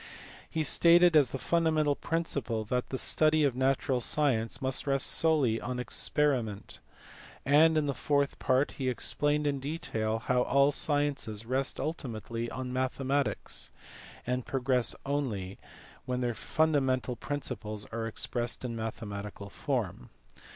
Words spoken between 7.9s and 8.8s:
fourth part